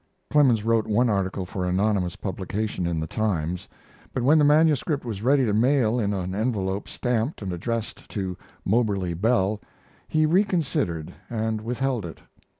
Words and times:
Clemens 0.31 0.63
wrote 0.63 0.87
one 0.87 1.09
article 1.11 1.45
for 1.45 1.63
anonymous 1.63 2.15
publication 2.15 2.87
in 2.87 2.99
the 2.99 3.05
Times. 3.05 3.67
But 4.15 4.23
when 4.23 4.39
the 4.39 4.43
manuscript 4.43 5.05
was 5.05 5.21
ready 5.21 5.45
to 5.45 5.53
mail 5.53 5.99
in 5.99 6.11
an 6.11 6.33
envelope 6.33 6.87
stamped 6.89 7.43
and 7.43 7.53
addressed 7.53 8.09
to 8.09 8.35
Moberly 8.65 9.13
Bell 9.13 9.61
he 10.07 10.25
reconsidered 10.25 11.13
and 11.29 11.61
withheld 11.61 12.03
it. 12.07 12.19